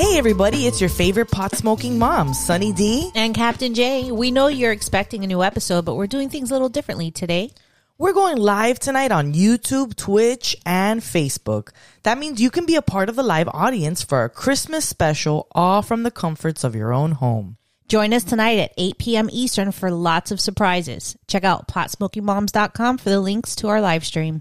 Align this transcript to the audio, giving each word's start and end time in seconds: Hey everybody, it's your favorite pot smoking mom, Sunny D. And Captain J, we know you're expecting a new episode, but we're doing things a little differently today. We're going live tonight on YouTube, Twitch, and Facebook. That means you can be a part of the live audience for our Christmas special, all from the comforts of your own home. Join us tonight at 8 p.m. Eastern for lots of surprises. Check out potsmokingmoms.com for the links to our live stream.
Hey 0.00 0.16
everybody, 0.16 0.66
it's 0.66 0.80
your 0.80 0.88
favorite 0.88 1.30
pot 1.30 1.54
smoking 1.54 1.98
mom, 1.98 2.32
Sunny 2.32 2.72
D. 2.72 3.10
And 3.14 3.34
Captain 3.34 3.74
J, 3.74 4.10
we 4.10 4.30
know 4.30 4.46
you're 4.46 4.72
expecting 4.72 5.24
a 5.24 5.26
new 5.26 5.42
episode, 5.42 5.84
but 5.84 5.94
we're 5.94 6.06
doing 6.06 6.30
things 6.30 6.50
a 6.50 6.54
little 6.54 6.70
differently 6.70 7.10
today. 7.10 7.50
We're 7.98 8.14
going 8.14 8.38
live 8.38 8.78
tonight 8.78 9.12
on 9.12 9.34
YouTube, 9.34 9.94
Twitch, 9.94 10.56
and 10.64 11.02
Facebook. 11.02 11.72
That 12.04 12.16
means 12.16 12.40
you 12.40 12.50
can 12.50 12.64
be 12.64 12.76
a 12.76 12.82
part 12.82 13.10
of 13.10 13.14
the 13.14 13.22
live 13.22 13.48
audience 13.48 14.02
for 14.02 14.16
our 14.16 14.30
Christmas 14.30 14.88
special, 14.88 15.48
all 15.52 15.82
from 15.82 16.02
the 16.02 16.10
comforts 16.10 16.64
of 16.64 16.74
your 16.74 16.94
own 16.94 17.12
home. 17.12 17.58
Join 17.86 18.14
us 18.14 18.24
tonight 18.24 18.58
at 18.58 18.72
8 18.78 18.96
p.m. 18.96 19.28
Eastern 19.30 19.70
for 19.70 19.90
lots 19.90 20.30
of 20.30 20.40
surprises. 20.40 21.14
Check 21.26 21.44
out 21.44 21.68
potsmokingmoms.com 21.68 22.96
for 22.96 23.10
the 23.10 23.20
links 23.20 23.54
to 23.56 23.68
our 23.68 23.82
live 23.82 24.06
stream. 24.06 24.40